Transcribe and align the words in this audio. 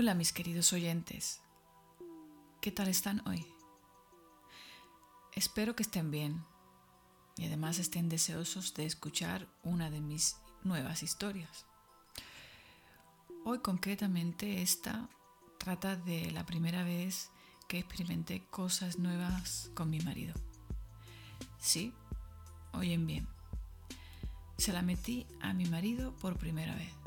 Hola 0.00 0.14
mis 0.14 0.32
queridos 0.32 0.72
oyentes, 0.72 1.42
¿qué 2.62 2.72
tal 2.72 2.88
están 2.88 3.20
hoy? 3.28 3.44
Espero 5.34 5.76
que 5.76 5.82
estén 5.82 6.10
bien 6.10 6.42
y 7.36 7.44
además 7.44 7.78
estén 7.78 8.08
deseosos 8.08 8.72
de 8.72 8.86
escuchar 8.86 9.46
una 9.62 9.90
de 9.90 10.00
mis 10.00 10.38
nuevas 10.64 11.02
historias. 11.02 11.66
Hoy 13.44 13.58
concretamente 13.58 14.62
esta 14.62 15.10
trata 15.58 15.96
de 15.96 16.30
la 16.30 16.46
primera 16.46 16.82
vez 16.82 17.30
que 17.68 17.80
experimenté 17.80 18.46
cosas 18.46 18.98
nuevas 18.98 19.70
con 19.74 19.90
mi 19.90 20.00
marido. 20.00 20.32
Sí, 21.58 21.92
oyen 22.72 23.06
bien. 23.06 23.28
Se 24.56 24.72
la 24.72 24.80
metí 24.80 25.26
a 25.42 25.52
mi 25.52 25.66
marido 25.66 26.16
por 26.16 26.38
primera 26.38 26.74
vez. 26.74 26.99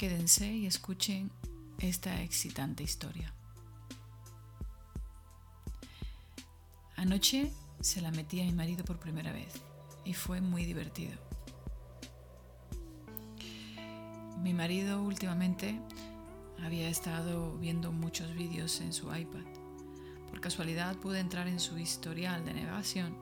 Quédense 0.00 0.50
y 0.50 0.64
escuchen 0.64 1.30
esta 1.78 2.22
excitante 2.22 2.82
historia. 2.82 3.34
Anoche 6.96 7.52
se 7.82 8.00
la 8.00 8.10
metí 8.10 8.40
a 8.40 8.44
mi 8.44 8.54
marido 8.54 8.82
por 8.82 8.98
primera 8.98 9.30
vez 9.30 9.52
y 10.06 10.14
fue 10.14 10.40
muy 10.40 10.64
divertido. 10.64 11.12
Mi 14.38 14.54
marido 14.54 15.02
últimamente 15.02 15.78
había 16.64 16.88
estado 16.88 17.58
viendo 17.58 17.92
muchos 17.92 18.34
vídeos 18.34 18.80
en 18.80 18.94
su 18.94 19.14
iPad. 19.14 19.44
Por 20.30 20.40
casualidad 20.40 20.96
pude 20.96 21.20
entrar 21.20 21.46
en 21.46 21.60
su 21.60 21.76
historial 21.76 22.42
de 22.46 22.54
navegación 22.54 23.14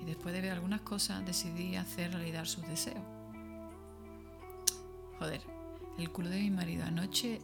y 0.00 0.04
después 0.04 0.32
de 0.32 0.42
ver 0.42 0.52
algunas 0.52 0.82
cosas 0.82 1.26
decidí 1.26 1.74
hacer 1.74 2.12
realidad 2.12 2.44
sus 2.44 2.64
deseos. 2.68 3.02
Joder, 5.18 5.53
el 5.98 6.10
culo 6.10 6.28
de 6.28 6.40
mi 6.40 6.50
marido 6.50 6.84
anoche 6.84 7.40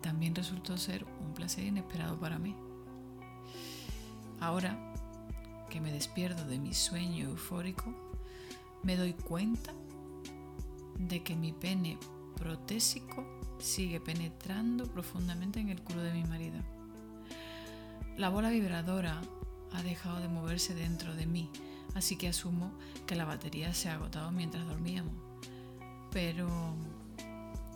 también 0.00 0.34
resultó 0.34 0.76
ser 0.76 1.06
un 1.20 1.32
placer 1.34 1.64
inesperado 1.64 2.18
para 2.18 2.38
mí. 2.38 2.56
Ahora 4.40 4.92
que 5.70 5.80
me 5.80 5.92
despierto 5.92 6.44
de 6.44 6.58
mi 6.58 6.74
sueño 6.74 7.30
eufórico, 7.30 7.94
me 8.82 8.96
doy 8.96 9.14
cuenta 9.14 9.72
de 10.98 11.22
que 11.22 11.36
mi 11.36 11.52
pene 11.52 11.98
protésico 12.36 13.24
sigue 13.58 14.00
penetrando 14.00 14.86
profundamente 14.86 15.60
en 15.60 15.68
el 15.68 15.80
culo 15.80 16.02
de 16.02 16.12
mi 16.12 16.24
marido. 16.24 16.60
La 18.16 18.28
bola 18.28 18.50
vibradora 18.50 19.22
ha 19.72 19.82
dejado 19.82 20.20
de 20.20 20.28
moverse 20.28 20.74
dentro 20.74 21.14
de 21.14 21.26
mí, 21.26 21.48
así 21.94 22.16
que 22.16 22.28
asumo 22.28 22.72
que 23.06 23.14
la 23.14 23.24
batería 23.24 23.72
se 23.72 23.88
ha 23.88 23.94
agotado 23.94 24.30
mientras 24.32 24.66
dormíamos. 24.66 25.14
Pero 26.10 26.74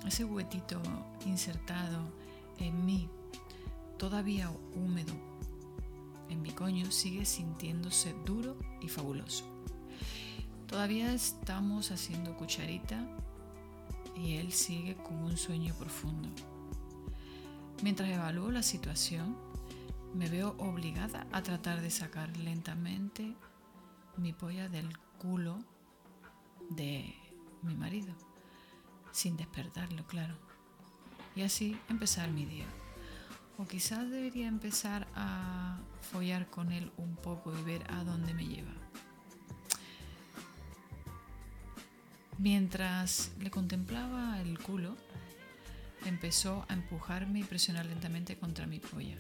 ese 0.07 0.25
huetito 0.25 0.81
insertado 1.25 2.01
en 2.59 2.85
mí, 2.85 3.09
todavía 3.99 4.51
húmedo 4.75 5.15
en 6.29 6.43
mi 6.43 6.51
coño, 6.51 6.91
sigue 6.91 7.25
sintiéndose 7.25 8.15
duro 8.25 8.57
y 8.81 8.89
fabuloso. 8.89 9.45
Todavía 10.67 11.13
estamos 11.13 11.93
haciendo 11.93 12.37
cucharita 12.37 13.07
y 14.17 14.37
él 14.37 14.53
sigue 14.53 14.97
con 14.97 15.17
un 15.23 15.37
sueño 15.37 15.75
profundo. 15.75 16.29
Mientras 17.83 18.09
evalúo 18.09 18.51
la 18.51 18.63
situación, 18.63 19.37
me 20.15 20.29
veo 20.29 20.57
obligada 20.59 21.27
a 21.31 21.43
tratar 21.43 21.81
de 21.81 21.91
sacar 21.91 22.37
lentamente 22.39 23.37
mi 24.17 24.33
polla 24.33 24.69
del 24.69 24.89
culo 25.19 25.59
de 26.71 27.15
mi 27.63 27.75
marido 27.77 28.26
sin 29.13 29.37
despertarlo, 29.37 30.07
claro. 30.07 30.35
Y 31.35 31.43
así 31.43 31.79
empezar 31.89 32.31
mi 32.31 32.47
día. 32.47 32.67
O 33.59 33.67
quizás 33.67 34.11
debería 34.11 34.49
empezar 34.49 35.07
a 35.15 35.79
follar 36.01 36.49
con 36.51 36.73
él 36.73 36.93
un 36.97 37.17
poco 37.17 37.57
y 37.57 37.63
ver 37.63 37.85
a 37.91 38.05
dónde 38.05 38.35
me 38.35 38.47
lleva. 38.47 38.73
Mientras 42.39 43.33
le 43.41 43.51
contemplaba 43.51 44.41
el 44.41 44.59
culo, 44.59 44.95
empezó 46.05 46.67
a 46.69 46.75
empujarme 46.75 47.41
y 47.41 47.45
presionar 47.45 47.87
lentamente 47.87 48.39
contra 48.39 48.67
mi 48.67 48.79
polla. 48.79 49.17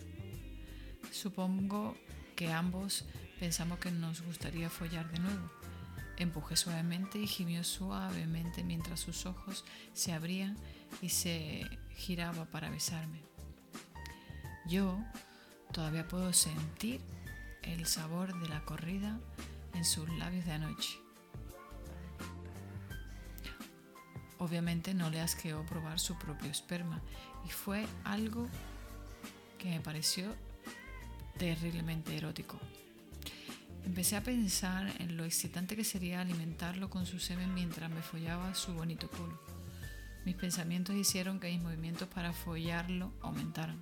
Supongo 1.11 1.97
que 2.35 2.53
ambos 2.53 3.07
pensamos 3.41 3.79
que 3.79 3.91
nos 3.91 4.23
gustaría 4.23 4.69
follar 4.69 5.11
de 5.11 5.19
nuevo 5.19 5.51
Empujé 6.19 6.57
suavemente 6.57 7.19
y 7.19 7.27
gimió 7.27 7.63
suavemente 7.63 8.65
mientras 8.65 9.01
sus 9.01 9.27
ojos 9.27 9.65
se 9.93 10.13
abrían 10.13 10.57
y 11.03 11.11
se 11.11 11.69
giraba 11.91 12.47
para 12.47 12.71
besarme. 12.71 13.21
Yo 14.67 14.99
todavía 15.73 16.09
puedo 16.09 16.33
sentir 16.33 17.01
el 17.63 17.87
sabor 17.87 18.39
de 18.41 18.49
la 18.49 18.65
corrida 18.65 19.21
en 19.75 19.85
sus 19.85 20.09
labios 20.09 20.47
de 20.47 20.53
anoche. 20.53 20.99
Obviamente 24.39 24.95
no 24.95 25.11
le 25.11 25.21
asqueó 25.21 25.65
probar 25.65 25.99
su 25.99 26.19
propio 26.19 26.51
esperma 26.51 27.01
y 27.47 27.51
fue 27.51 27.87
algo 28.05 28.49
que 29.59 29.71
me 29.71 29.81
pareció 29.81 30.35
terriblemente 31.39 32.17
erótico. 32.17 32.59
Empecé 33.87 34.17
a 34.17 34.23
pensar 34.23 34.93
en 34.99 35.17
lo 35.17 35.25
excitante 35.25 35.77
que 35.77 35.85
sería 35.85 36.21
alimentarlo 36.21 36.91
con 36.91 37.07
su 37.07 37.21
semen 37.21 37.55
mientras 37.55 37.89
me 37.89 38.03
follaba 38.03 38.53
su 38.53 38.75
bonito 38.75 39.09
culo. 39.09 39.41
Mis 40.25 40.35
pensamientos 40.35 40.97
hicieron 40.97 41.39
que 41.39 41.53
mis 41.53 41.63
movimientos 41.63 42.09
para 42.09 42.33
follarlo 42.33 43.13
aumentaran. 43.21 43.81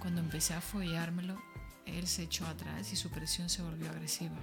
Cuando 0.00 0.20
empecé 0.20 0.52
a 0.52 0.60
follármelo, 0.60 1.40
él 1.86 2.06
se 2.06 2.24
echó 2.24 2.46
atrás 2.46 2.92
y 2.92 2.96
su 2.96 3.08
presión 3.08 3.48
se 3.48 3.62
volvió 3.62 3.88
agresiva. 3.88 4.36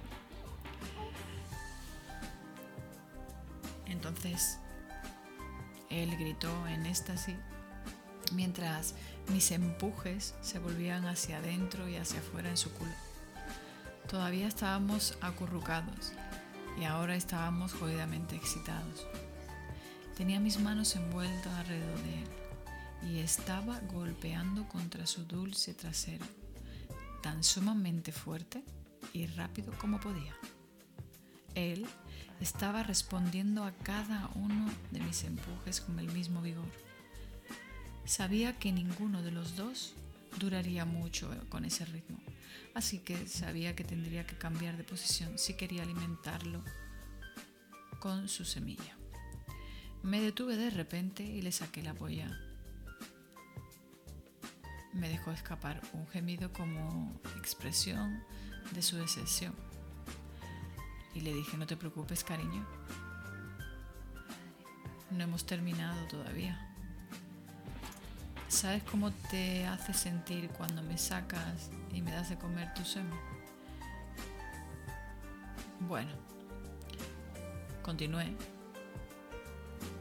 Entonces, 3.86 4.58
él 5.88 6.16
gritó 6.16 6.66
en 6.66 6.84
éxtasis 6.86 7.36
mientras 8.32 8.96
mis 9.28 9.52
empujes 9.52 10.34
se 10.40 10.58
volvían 10.58 11.06
hacia 11.06 11.38
adentro 11.38 11.88
y 11.88 11.94
hacia 11.94 12.18
afuera 12.18 12.50
en 12.50 12.56
su 12.56 12.72
culo. 12.72 13.05
Todavía 14.08 14.46
estábamos 14.46 15.18
acurrucados 15.20 16.12
y 16.80 16.84
ahora 16.84 17.16
estábamos 17.16 17.72
jodidamente 17.72 18.36
excitados. 18.36 19.04
Tenía 20.16 20.38
mis 20.38 20.60
manos 20.60 20.94
envueltas 20.94 21.52
alrededor 21.54 21.98
de 22.02 22.22
él 22.22 22.28
y 23.10 23.18
estaba 23.18 23.80
golpeando 23.80 24.68
contra 24.68 25.06
su 25.06 25.24
dulce 25.24 25.74
trasero, 25.74 26.24
tan 27.20 27.42
sumamente 27.42 28.12
fuerte 28.12 28.62
y 29.12 29.26
rápido 29.26 29.72
como 29.76 29.98
podía. 29.98 30.36
Él 31.56 31.84
estaba 32.40 32.84
respondiendo 32.84 33.64
a 33.64 33.72
cada 33.72 34.30
uno 34.36 34.70
de 34.92 35.00
mis 35.00 35.24
empujes 35.24 35.80
con 35.80 35.98
el 35.98 36.12
mismo 36.12 36.42
vigor. 36.42 36.70
Sabía 38.04 38.56
que 38.56 38.70
ninguno 38.70 39.22
de 39.22 39.32
los 39.32 39.56
dos 39.56 39.94
duraría 40.38 40.84
mucho 40.84 41.28
con 41.48 41.64
ese 41.64 41.84
ritmo 41.86 42.15
así 42.76 42.98
que 42.98 43.26
sabía 43.26 43.74
que 43.74 43.84
tendría 43.84 44.26
que 44.26 44.36
cambiar 44.36 44.76
de 44.76 44.84
posición 44.84 45.38
si 45.38 45.54
quería 45.54 45.82
alimentarlo 45.82 46.62
con 48.00 48.28
su 48.28 48.44
semilla. 48.44 48.94
Me 50.02 50.20
detuve 50.20 50.56
de 50.56 50.68
repente 50.68 51.22
y 51.22 51.40
le 51.40 51.52
saqué 51.52 51.82
la 51.82 51.94
polla. 51.94 52.38
Me 54.92 55.08
dejó 55.08 55.32
escapar 55.32 55.80
un 55.94 56.06
gemido 56.08 56.52
como 56.52 57.18
expresión 57.38 58.22
de 58.72 58.82
su 58.82 58.96
decepción. 58.96 59.54
Y 61.14 61.20
le 61.20 61.32
dije, 61.32 61.56
no 61.56 61.66
te 61.66 61.78
preocupes, 61.78 62.24
cariño. 62.24 62.66
No 65.10 65.24
hemos 65.24 65.46
terminado 65.46 66.06
todavía. 66.08 66.65
¿Sabes 68.56 68.82
cómo 68.84 69.12
te 69.12 69.66
hace 69.66 69.92
sentir 69.92 70.48
cuando 70.48 70.80
me 70.82 70.96
sacas 70.96 71.70
y 71.92 72.00
me 72.00 72.10
das 72.10 72.30
de 72.30 72.38
comer 72.38 72.72
tu 72.72 72.86
semen? 72.86 73.20
Bueno, 75.80 76.10
continué 77.82 78.34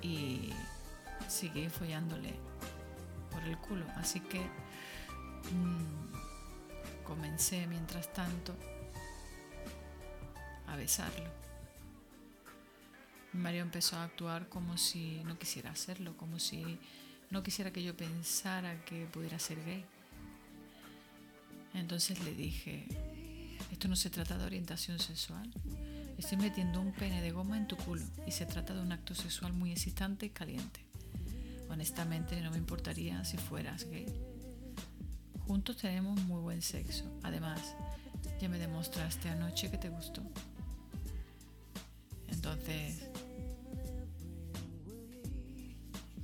y 0.01 0.53
seguí 1.27 1.67
follándole 1.67 2.33
por 3.29 3.43
el 3.43 3.57
culo, 3.57 3.85
así 3.97 4.21
que 4.21 4.39
mmm, 5.51 7.03
comencé 7.03 7.67
mientras 7.67 8.13
tanto 8.13 8.55
a 10.65 10.77
besarlo. 10.77 11.29
Mario 13.33 13.63
empezó 13.63 13.97
a 13.97 14.05
actuar 14.05 14.47
como 14.47 14.77
si 14.77 15.21
no 15.25 15.37
quisiera 15.37 15.71
hacerlo, 15.71 16.15
como 16.15 16.39
si 16.39 16.79
no 17.35 17.43
quisiera 17.43 17.69
que 17.69 17.83
yo 17.83 17.93
pensara 17.97 18.85
que 18.85 19.07
pudiera 19.07 19.37
ser 19.39 19.57
gay. 19.65 19.83
Entonces 21.73 22.23
le 22.23 22.33
dije, 22.33 22.85
esto 23.73 23.89
no 23.89 23.97
se 23.97 24.09
trata 24.09 24.37
de 24.37 24.45
orientación 24.45 24.99
sexual. 24.99 25.51
Estoy 26.17 26.37
metiendo 26.37 26.79
un 26.79 26.93
pene 26.93 27.21
de 27.21 27.31
goma 27.31 27.57
en 27.57 27.67
tu 27.67 27.75
culo 27.75 28.05
y 28.25 28.31
se 28.31 28.45
trata 28.45 28.73
de 28.73 28.79
un 28.79 28.93
acto 28.93 29.13
sexual 29.13 29.51
muy 29.51 29.73
excitante 29.73 30.27
y 30.27 30.29
caliente. 30.29 30.79
Honestamente 31.69 32.39
no 32.39 32.51
me 32.51 32.57
importaría 32.57 33.25
si 33.25 33.35
fueras 33.35 33.83
gay. 33.83 34.05
Juntos 35.45 35.75
tenemos 35.75 36.17
muy 36.21 36.39
buen 36.39 36.61
sexo. 36.61 37.03
Además, 37.21 37.75
ya 38.39 38.47
me 38.47 38.59
demostraste 38.59 39.27
anoche 39.27 39.69
que 39.69 39.77
te 39.77 39.89
gustó. 39.89 40.21
Entonces 42.29 43.09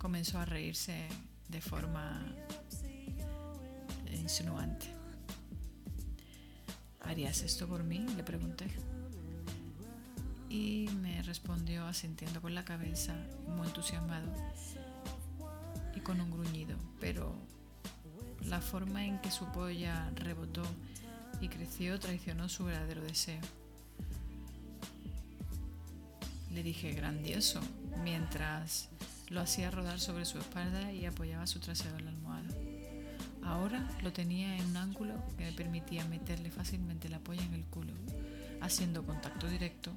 comenzó 0.02 0.40
a 0.40 0.46
reírse 0.46 1.08
de 1.48 1.62
forma 1.62 2.26
insinuante. 4.12 4.88
¿Harías 7.02 7.44
esto 7.44 7.68
por 7.68 7.84
mí? 7.84 8.00
Le 8.18 8.24
pregunté. 8.24 8.66
Y 10.50 10.90
me 11.02 11.22
respondió 11.22 11.86
asintiendo 11.86 12.42
con 12.42 12.56
la 12.56 12.66
cabeza, 12.66 13.14
muy 13.48 13.68
entusiasmado 13.68 14.28
y 15.96 16.00
con 16.00 16.20
un 16.20 16.32
gruñido, 16.32 16.76
pero 17.00 17.36
la 18.48 18.60
forma 18.60 19.06
en 19.06 19.22
que 19.22 19.30
su 19.30 19.46
polla 19.52 20.10
rebotó 20.16 20.64
y 21.42 21.48
creció 21.48 22.00
traicionó 22.00 22.50
su 22.50 22.66
verdadero 22.66 23.04
deseo. 23.04 23.40
Le 26.52 26.64
dije 26.64 26.92
grandioso, 26.94 27.62
mientras 28.04 28.90
lo 29.32 29.40
hacía 29.40 29.72
rodar 29.72 30.00
sobre 30.00 30.26
su 30.26 30.38
espalda 30.38 30.92
y 30.92 31.06
apoyaba 31.06 31.48
su 31.48 31.60
trasero 31.60 31.98
en 31.98 32.06
la 32.06 32.12
almohada. 32.12 32.50
Ahora 33.44 33.90
lo 34.04 34.12
tenía 34.12 34.58
en 34.58 34.66
un 34.66 34.78
ángulo 34.78 35.16
que 35.38 35.46
me 35.46 35.54
permitía 35.54 36.06
meterle 36.06 36.52
fácilmente 36.52 37.08
la 37.08 37.20
polla 37.20 37.42
en 37.42 37.54
el 37.54 37.64
culo, 37.64 37.94
haciendo 38.60 39.06
contacto 39.06 39.48
directo. 39.48 39.92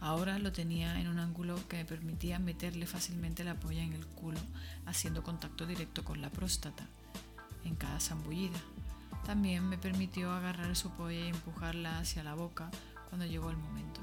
Ahora 0.00 0.38
lo 0.38 0.50
tenía 0.50 0.98
en 0.98 1.08
un 1.08 1.18
ángulo 1.18 1.56
que 1.68 1.76
me 1.76 1.84
permitía 1.84 2.38
meterle 2.38 2.86
fácilmente 2.86 3.44
la 3.44 3.54
polla 3.54 3.84
en 3.84 3.92
el 3.92 4.06
culo, 4.06 4.40
haciendo 4.86 5.22
contacto 5.22 5.66
directo 5.66 6.04
con 6.04 6.22
la 6.22 6.30
próstata, 6.30 6.86
en 7.64 7.76
cada 7.76 8.00
zambullida. 8.00 8.58
También 9.26 9.68
me 9.68 9.76
permitió 9.76 10.32
agarrar 10.32 10.74
su 10.74 10.90
polla 10.90 11.20
y 11.20 11.28
empujarla 11.28 11.98
hacia 11.98 12.24
la 12.24 12.34
boca 12.34 12.70
cuando 13.10 13.26
llegó 13.26 13.50
el 13.50 13.58
momento. 13.58 14.00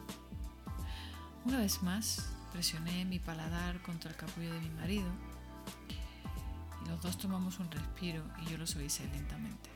Una 1.45 1.59
vez 1.59 1.81
más, 1.83 2.29
presioné 2.51 3.05
mi 3.05 3.17
paladar 3.17 3.81
contra 3.81 4.11
el 4.11 4.17
capullo 4.17 4.53
de 4.53 4.59
mi 4.59 4.69
marido 4.71 5.09
y 6.83 6.89
los 6.89 7.01
dos 7.01 7.17
tomamos 7.17 7.59
un 7.59 7.71
respiro 7.71 8.23
y 8.41 8.51
yo 8.51 8.57
lo 8.57 8.67
suavicé 8.67 9.07
lentamente. 9.07 9.69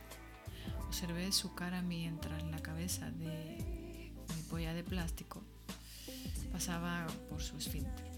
Observé 0.86 1.32
su 1.32 1.54
cara 1.54 1.80
mientras 1.80 2.42
la 2.44 2.58
cabeza 2.58 3.10
de 3.10 4.12
mi 4.36 4.42
polla 4.50 4.74
de 4.74 4.84
plástico 4.84 5.42
pasaba 6.52 7.06
por 7.30 7.42
su 7.42 7.56
esfínter, 7.56 8.10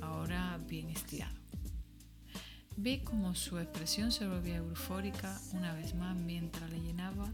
ahora 0.00 0.58
bien 0.66 0.88
estirado. 0.90 1.36
Vi 2.76 3.00
como 3.00 3.34
su 3.34 3.58
expresión 3.58 4.10
se 4.12 4.26
volvía 4.26 4.56
eufórica 4.56 5.38
una 5.52 5.74
vez 5.74 5.94
más 5.94 6.16
mientras 6.16 6.70
le 6.70 6.80
llenaba 6.80 7.28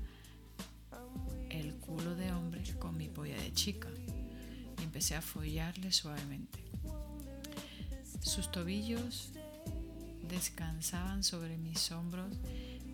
el 1.49 1.77
culo 1.77 2.17
de 2.17 2.33
hombre 2.33 2.63
con 2.79 2.97
mi 2.97 3.09
polla 3.09 3.41
de 3.41 3.53
chica 3.53 3.89
empecé 4.83 5.15
a 5.15 5.23
follarle 5.23 5.93
suavemente. 5.93 6.59
Sus 8.21 8.51
tobillos 8.51 9.31
descansaban 10.29 11.23
sobre 11.23 11.57
mis 11.57 11.91
hombros 11.93 12.37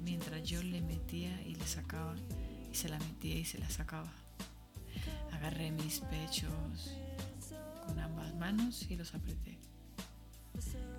mientras 0.02 0.42
yo 0.48 0.62
le 0.62 0.80
metía 0.80 1.42
y 1.42 1.54
le 1.54 1.66
sacaba 1.66 2.14
y 2.70 2.74
se 2.74 2.88
la 2.88 2.98
metía 2.98 3.36
y 3.36 3.44
se 3.44 3.58
la 3.58 3.68
sacaba. 3.68 4.12
Agarré 5.32 5.70
mis 5.70 6.00
pechos 6.00 6.94
con 7.86 7.98
ambas 7.98 8.34
manos 8.34 8.86
y 8.88 8.96
los 8.96 9.14
apreté. 9.14 9.58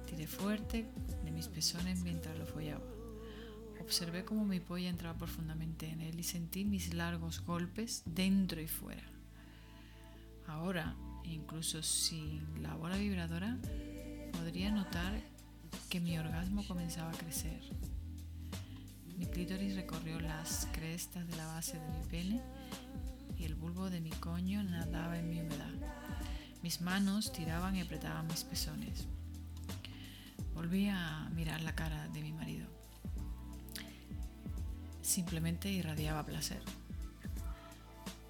Tiré 0.08 0.28
fuerte 0.28 0.86
de 1.24 1.32
mis 1.32 1.48
pezones 1.48 2.04
mientras 2.04 2.38
lo 2.38 2.46
follaba. 2.46 2.86
Observé 3.82 4.26
cómo 4.26 4.46
mi 4.46 4.60
polla 4.60 4.90
entraba 4.90 5.18
profundamente 5.18 5.88
en 5.88 6.02
él 6.02 6.20
y 6.20 6.24
sentí 6.24 6.66
mis 6.66 6.94
largos 6.94 7.42
golpes 7.42 8.02
dentro 8.06 8.60
y 8.60 8.68
fuera. 8.68 9.15
Ahora, 10.48 10.96
incluso 11.24 11.82
sin 11.82 12.62
la 12.62 12.76
bola 12.76 12.98
vibradora, 12.98 13.58
podría 14.32 14.72
notar 14.72 15.22
que 15.90 16.00
mi 16.00 16.18
orgasmo 16.18 16.66
comenzaba 16.68 17.10
a 17.10 17.18
crecer. 17.18 17.62
Mi 19.18 19.26
clítoris 19.26 19.76
recorrió 19.76 20.20
las 20.20 20.68
crestas 20.74 21.28
de 21.28 21.36
la 21.36 21.48
base 21.48 21.80
de 21.80 21.88
mi 21.88 22.06
pene 22.06 22.42
y 23.38 23.46
el 23.46 23.56
bulbo 23.56 23.90
de 23.90 24.02
mi 24.02 24.12
coño 24.12 24.64
nadaba 24.64 25.18
en 25.18 25.30
mi 25.30 25.42
humedad. 25.42 25.72
Mis 26.62 26.82
manos 26.82 27.32
tiraban 27.32 27.76
y 27.76 27.82
apretaban 27.82 28.28
mis 28.28 28.44
pezones. 28.44 29.08
Volví 30.54 30.90
a 30.90 31.30
mirar 31.34 31.62
la 31.62 31.76
cara 31.76 32.08
de 32.10 32.22
mi 32.22 32.34
marido. 32.34 32.68
Simplemente 35.02 35.72
irradiaba 35.72 36.26
placer. 36.26 36.62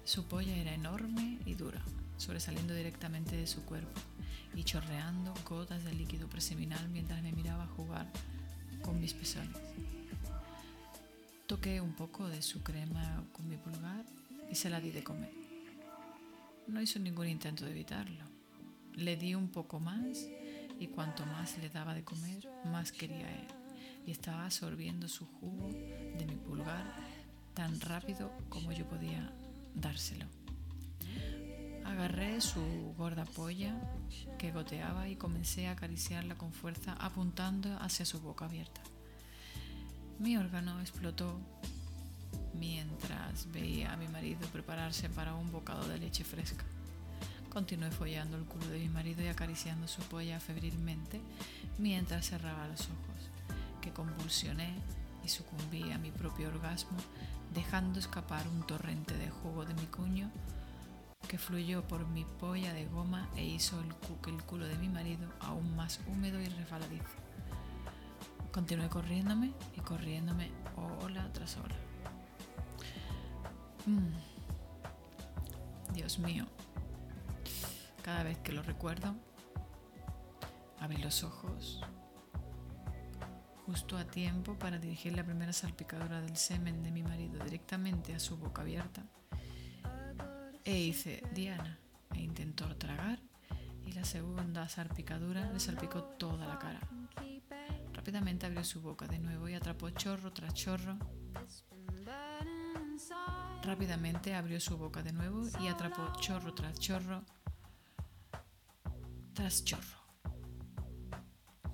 Su 0.04 0.24
polla 0.24 0.54
era 0.56 0.74
enorme 0.74 1.38
y 1.46 1.54
dura 1.54 1.82
sobresaliendo 2.16 2.74
directamente 2.74 3.36
de 3.36 3.46
su 3.46 3.64
cuerpo 3.64 4.00
y 4.54 4.64
chorreando 4.64 5.34
gotas 5.48 5.84
de 5.84 5.94
líquido 5.94 6.28
preseminal 6.28 6.88
mientras 6.88 7.22
me 7.22 7.32
miraba 7.32 7.66
jugar 7.66 8.06
con 8.82 9.00
mis 9.00 9.12
pezones. 9.12 9.56
Toqué 11.46 11.80
un 11.80 11.92
poco 11.92 12.28
de 12.28 12.42
su 12.42 12.62
crema 12.62 13.24
con 13.32 13.48
mi 13.48 13.56
pulgar 13.56 14.04
y 14.50 14.54
se 14.54 14.70
la 14.70 14.80
di 14.80 14.90
de 14.90 15.04
comer. 15.04 15.30
No 16.66 16.80
hizo 16.80 16.98
ningún 16.98 17.28
intento 17.28 17.64
de 17.64 17.70
evitarlo. 17.70 18.24
Le 18.94 19.16
di 19.16 19.34
un 19.34 19.48
poco 19.48 19.78
más 19.78 20.26
y 20.80 20.88
cuanto 20.88 21.24
más 21.26 21.58
le 21.58 21.68
daba 21.70 21.94
de 21.94 22.02
comer, 22.02 22.48
más 22.64 22.92
quería 22.92 23.30
él. 23.30 23.46
Y 24.06 24.10
estaba 24.10 24.44
absorbiendo 24.44 25.08
su 25.08 25.26
jugo 25.26 25.70
de 25.70 26.26
mi 26.26 26.36
pulgar 26.36 26.84
tan 27.54 27.80
rápido 27.80 28.32
como 28.48 28.72
yo 28.72 28.86
podía 28.88 29.32
dárselo. 29.74 30.26
Agarré 31.96 32.42
su 32.42 32.60
gorda 32.98 33.24
polla 33.24 33.74
que 34.36 34.52
goteaba 34.52 35.08
y 35.08 35.16
comencé 35.16 35.66
a 35.66 35.70
acariciarla 35.70 36.34
con 36.34 36.52
fuerza 36.52 36.92
apuntando 37.00 37.74
hacia 37.80 38.04
su 38.04 38.20
boca 38.20 38.44
abierta. 38.44 38.82
Mi 40.18 40.36
órgano 40.36 40.78
explotó 40.82 41.40
mientras 42.52 43.50
veía 43.50 43.94
a 43.94 43.96
mi 43.96 44.08
marido 44.08 44.46
prepararse 44.48 45.08
para 45.08 45.34
un 45.34 45.50
bocado 45.50 45.88
de 45.88 45.98
leche 45.98 46.22
fresca. 46.22 46.66
Continué 47.48 47.90
follando 47.90 48.36
el 48.36 48.44
culo 48.44 48.66
de 48.66 48.78
mi 48.78 48.90
marido 48.90 49.22
y 49.22 49.28
acariciando 49.28 49.88
su 49.88 50.02
polla 50.02 50.38
febrilmente 50.38 51.18
mientras 51.78 52.28
cerraba 52.28 52.68
los 52.68 52.82
ojos, 52.82 53.30
que 53.80 53.94
convulsioné 53.94 54.74
y 55.24 55.30
sucumbí 55.30 55.90
a 55.92 55.98
mi 55.98 56.10
propio 56.10 56.48
orgasmo, 56.48 56.98
dejando 57.54 57.98
escapar 58.00 58.46
un 58.48 58.66
torrente 58.66 59.16
de 59.16 59.30
jugo 59.30 59.64
de 59.64 59.72
mi 59.72 59.86
cuño 59.86 60.30
que 61.26 61.38
fluyó 61.38 61.82
por 61.86 62.06
mi 62.08 62.24
polla 62.24 62.72
de 62.72 62.86
goma 62.86 63.28
e 63.36 63.44
hizo 63.44 63.80
el, 63.80 63.92
el 64.32 64.42
culo 64.44 64.66
de 64.66 64.76
mi 64.76 64.88
marido 64.88 65.28
aún 65.40 65.74
más 65.76 66.00
húmedo 66.06 66.40
y 66.40 66.46
resbaladizo. 66.46 67.04
Continué 68.52 68.88
corriéndome 68.88 69.52
y 69.76 69.80
corriéndome 69.80 70.50
ola 71.02 71.30
tras 71.32 71.56
ola. 71.56 71.74
Mm. 73.86 74.12
Dios 75.92 76.18
mío, 76.18 76.46
cada 78.02 78.22
vez 78.22 78.38
que 78.38 78.52
lo 78.52 78.62
recuerdo, 78.62 79.14
abrí 80.80 80.96
los 80.98 81.22
ojos 81.22 81.80
justo 83.66 83.96
a 83.98 84.04
tiempo 84.04 84.54
para 84.54 84.78
dirigir 84.78 85.16
la 85.16 85.24
primera 85.24 85.52
salpicadura 85.52 86.20
del 86.20 86.36
semen 86.36 86.82
de 86.84 86.92
mi 86.92 87.02
marido 87.02 87.42
directamente 87.44 88.14
a 88.14 88.20
su 88.20 88.36
boca 88.36 88.62
abierta 88.62 89.02
e 90.66 90.76
hice 90.76 91.22
Diana 91.32 91.78
e 92.12 92.20
intentó 92.20 92.76
tragar 92.76 93.20
y 93.86 93.92
la 93.92 94.04
segunda 94.04 94.68
salpicadura 94.68 95.50
le 95.52 95.60
salpicó 95.60 96.02
toda 96.02 96.44
la 96.44 96.58
cara. 96.58 96.80
Rápidamente 97.92 98.46
abrió 98.46 98.64
su 98.64 98.82
boca 98.82 99.06
de 99.06 99.20
nuevo 99.20 99.48
y 99.48 99.54
atrapó 99.54 99.90
chorro 99.90 100.32
tras 100.32 100.52
chorro. 100.54 100.98
Rápidamente 103.62 104.34
abrió 104.34 104.60
su 104.60 104.76
boca 104.76 105.02
de 105.02 105.12
nuevo 105.12 105.46
y 105.60 105.68
atrapó 105.68 106.12
chorro 106.20 106.52
tras 106.52 106.78
chorro 106.80 107.22
tras 109.32 109.64
chorro. 109.64 109.98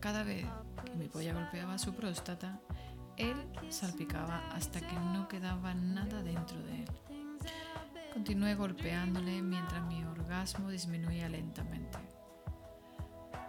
Cada 0.00 0.22
vez 0.22 0.44
que 0.84 0.94
mi 0.96 1.08
polla 1.08 1.32
golpeaba 1.32 1.78
su 1.78 1.94
próstata, 1.94 2.60
él 3.16 3.36
salpicaba 3.70 4.52
hasta 4.52 4.80
que 4.80 4.94
no 4.96 5.28
quedaba 5.28 5.72
nada 5.72 6.22
dentro 6.22 6.60
de 6.64 6.82
él. 6.82 7.11
Continué 8.12 8.54
golpeándole 8.54 9.40
mientras 9.40 9.82
mi 9.86 10.04
orgasmo 10.04 10.70
disminuía 10.70 11.30
lentamente. 11.30 11.98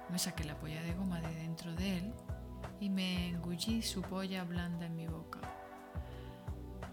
Me 0.10 0.18
saqué 0.18 0.46
la 0.46 0.58
polla 0.58 0.82
de 0.82 0.94
goma 0.94 1.20
de 1.20 1.36
dentro 1.36 1.74
de 1.74 1.98
él 1.98 2.14
y 2.80 2.90
me 2.90 3.30
engullí 3.30 3.82
su 3.82 4.02
polla 4.02 4.46
blanda 4.46 4.86
en 4.86 4.96
mi 4.96 5.06
boca. 5.06 5.40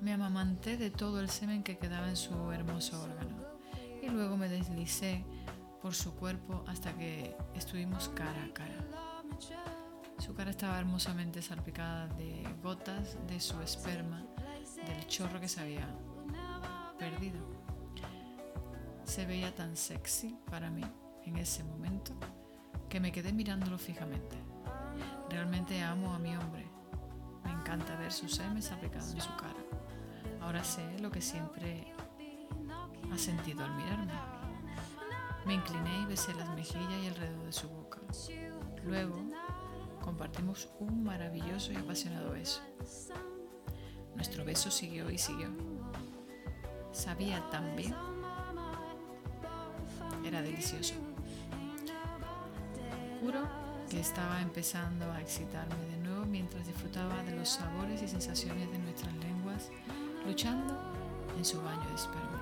Me 0.00 0.12
amamanté 0.12 0.76
de 0.76 0.90
todo 0.90 1.20
el 1.20 1.30
semen 1.30 1.62
que 1.62 1.78
quedaba 1.78 2.08
en 2.08 2.16
su 2.16 2.50
hermoso 2.50 3.02
órgano 3.02 3.36
y 4.02 4.08
luego 4.08 4.36
me 4.36 4.48
deslicé 4.48 5.24
por 5.80 5.94
su 5.94 6.14
cuerpo 6.16 6.64
hasta 6.66 6.92
que 6.94 7.36
estuvimos 7.54 8.08
cara 8.08 8.44
a 8.44 8.52
cara. 8.52 8.84
Su 10.18 10.34
cara 10.34 10.50
estaba 10.50 10.78
hermosamente 10.78 11.40
salpicada 11.40 12.08
de 12.08 12.44
gotas 12.62 13.16
de 13.28 13.38
su 13.38 13.60
esperma, 13.62 14.26
del 14.86 15.06
chorro 15.06 15.40
que 15.40 15.48
se 15.48 15.60
había 15.60 15.86
perdido. 16.98 17.60
Se 19.11 19.26
veía 19.26 19.52
tan 19.52 19.76
sexy 19.76 20.38
para 20.49 20.71
mí 20.71 20.85
en 21.25 21.37
ese 21.37 21.64
momento 21.64 22.12
que 22.88 23.00
me 23.00 23.11
quedé 23.11 23.33
mirándolo 23.33 23.76
fijamente. 23.76 24.37
Realmente 25.29 25.83
amo 25.83 26.14
a 26.14 26.21
mi 26.21 26.37
hombre. 26.37 26.71
Me 27.43 27.50
encanta 27.50 27.97
ver 27.97 28.12
su 28.12 28.29
semen 28.29 28.62
salpicado 28.62 29.11
en 29.11 29.21
su 29.21 29.35
cara. 29.35 29.59
Ahora 30.40 30.62
sé 30.62 30.97
lo 31.00 31.11
que 31.11 31.21
siempre 31.21 31.93
ha 33.12 33.19
sentido 33.19 33.64
al 33.64 33.75
mirarme. 33.75 34.12
Me 35.45 35.55
incliné 35.55 36.02
y 36.02 36.07
besé 36.07 36.33
las 36.35 36.49
mejillas 36.50 37.02
y 37.02 37.09
alrededor 37.09 37.47
de 37.47 37.52
su 37.52 37.69
boca. 37.69 37.99
Luego 38.85 39.25
compartimos 40.00 40.69
un 40.79 41.02
maravilloso 41.02 41.73
y 41.73 41.76
apasionado 41.76 42.31
beso. 42.31 42.62
Nuestro 44.14 44.45
beso 44.45 44.71
siguió 44.71 45.11
y 45.11 45.19
siguió. 45.19 45.49
Sabía 46.93 47.50
tan 47.50 47.75
bien. 47.75 48.19
Era 50.30 50.42
delicioso. 50.42 50.94
Juro 53.20 53.49
que 53.90 53.99
estaba 53.99 54.40
empezando 54.40 55.10
a 55.10 55.20
excitarme 55.20 55.75
de 55.90 55.96
nuevo 55.96 56.25
mientras 56.25 56.64
disfrutaba 56.68 57.20
de 57.25 57.34
los 57.34 57.49
sabores 57.49 58.00
y 58.00 58.06
sensaciones 58.06 58.70
de 58.70 58.78
nuestras 58.78 59.12
lenguas 59.14 59.70
luchando 60.25 60.78
en 61.37 61.44
su 61.44 61.60
baño 61.60 61.82
de 61.88 61.96
esperma. 61.96 62.40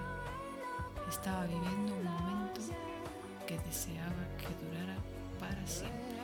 Estaba 1.08 1.46
viviendo 1.46 1.94
un 1.94 2.04
momento 2.04 2.60
que 3.46 3.58
deseaba 3.60 4.36
que 4.36 4.48
durara 4.66 4.98
para 5.40 5.66
siempre. 5.66 6.17